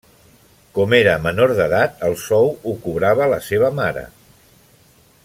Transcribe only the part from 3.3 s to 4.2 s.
la seva mare.